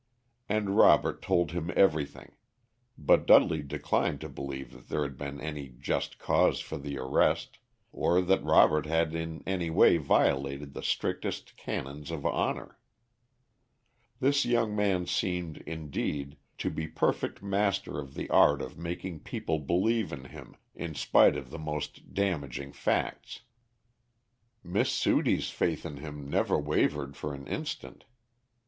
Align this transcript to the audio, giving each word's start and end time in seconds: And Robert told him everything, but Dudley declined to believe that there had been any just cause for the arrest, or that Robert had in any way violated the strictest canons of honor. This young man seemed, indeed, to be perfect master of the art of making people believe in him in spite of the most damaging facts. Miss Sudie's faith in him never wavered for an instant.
And 0.49 0.75
Robert 0.75 1.21
told 1.21 1.51
him 1.51 1.71
everything, 1.75 2.31
but 2.97 3.27
Dudley 3.27 3.61
declined 3.61 4.19
to 4.21 4.29
believe 4.29 4.71
that 4.71 4.87
there 4.89 5.03
had 5.03 5.15
been 5.15 5.39
any 5.39 5.69
just 5.79 6.17
cause 6.17 6.59
for 6.59 6.79
the 6.79 6.97
arrest, 6.97 7.59
or 7.91 8.19
that 8.19 8.43
Robert 8.43 8.87
had 8.87 9.13
in 9.13 9.43
any 9.45 9.69
way 9.69 9.97
violated 9.97 10.73
the 10.73 10.81
strictest 10.81 11.55
canons 11.55 12.09
of 12.09 12.25
honor. 12.25 12.79
This 14.19 14.43
young 14.43 14.75
man 14.75 15.05
seemed, 15.05 15.57
indeed, 15.67 16.35
to 16.57 16.71
be 16.71 16.87
perfect 16.87 17.43
master 17.43 17.99
of 17.99 18.15
the 18.15 18.27
art 18.31 18.59
of 18.63 18.79
making 18.79 19.19
people 19.19 19.59
believe 19.59 20.11
in 20.11 20.23
him 20.25 20.55
in 20.73 20.95
spite 20.95 21.35
of 21.37 21.51
the 21.51 21.59
most 21.59 22.15
damaging 22.15 22.73
facts. 22.73 23.41
Miss 24.63 24.91
Sudie's 24.91 25.51
faith 25.51 25.85
in 25.85 25.97
him 25.97 26.27
never 26.27 26.57
wavered 26.57 27.15
for 27.15 27.35
an 27.35 27.45
instant. 27.45 28.05